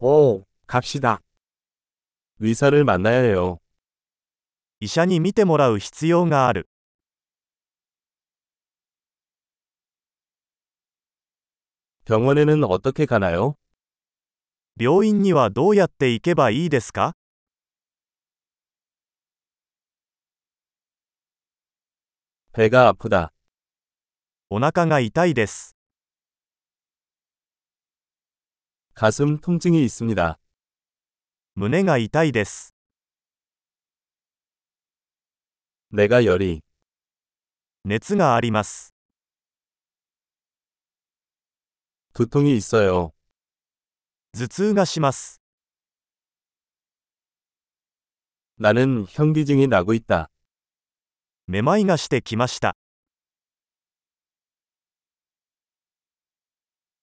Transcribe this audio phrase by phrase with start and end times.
[0.00, 1.20] 오, 갑시다.
[2.38, 3.58] 의사를 만나야 해요.
[4.78, 6.68] 医者に診てもらう必要がある。
[12.04, 13.56] 병원에는 어떻게 가나요?
[14.80, 17.14] 病院にはどうやって行けばいいですか
[22.52, 23.32] 배가 아프다.
[24.48, 25.74] お腹が痛いです。
[28.97, 30.37] 가슴 통증이 있습니다.
[31.55, 32.73] 胸が痛いです。
[35.91, 36.61] 내가 열이,
[37.85, 38.93] 熱があります。
[42.13, 43.11] 두통이 있어요.
[44.33, 45.41] 頭痛がします。
[48.57, 50.29] 나는 현기증이 나고 있다.
[51.47, 52.75] めまいがしてきました。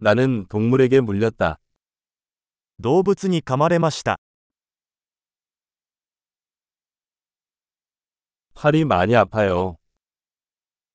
[0.00, 1.58] 나는 동물에게 물렸다.
[2.80, 4.18] 動物に噛まれました。
[8.54, 9.78] 팔이 많이 아파요.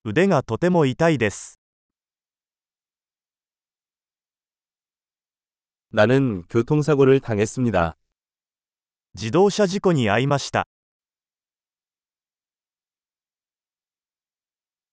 [0.06, 1.60] 腕がとても痛いです。
[5.92, 7.96] 나는 교통사고를 당했습니다.
[9.16, 10.66] 自動車事故に遭いました。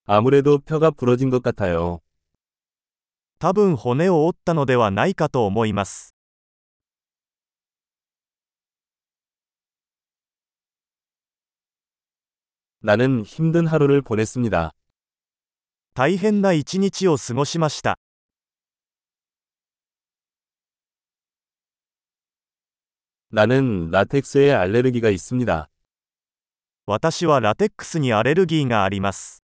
[0.04, 2.00] 아무래도 뼈가 부러진 것 같아요.
[3.44, 6.14] 多分骨を折ったのではないかと思います。
[12.82, 14.74] 나는 힘든 하루를 보냈습니다.
[15.94, 17.98] 大変な一日を過ごしました。
[23.32, 25.68] 나는 라텍스에 알레르기가 있습니다.
[26.86, 29.42] 私はラテックスにアレルギーがあります。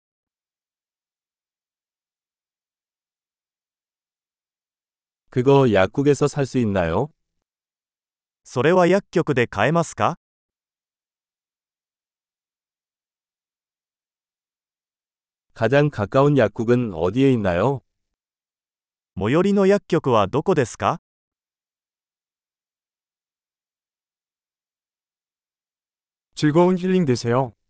[5.31, 7.11] 그거 약국에서 살 수 있나요?
[8.45, 10.17] それは薬局で買えますか
[15.55, 17.81] 가장 가까운 약국은 어디에 있나요?
[19.17, 21.01] 最寄りの薬局はどこですか
[26.35, 27.55] 즐거운 힐링 되세요.